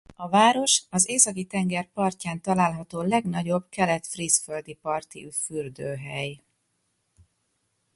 A 0.15 0.29
város 0.29 0.83
az 0.89 1.09
Északi-tenger 1.09 1.87
partján 1.93 2.41
található 2.41 3.01
legnagyobb 3.01 3.69
kelet-frízföldi 3.69 4.73
parti 4.73 5.31
fürdőhely. 5.31 6.39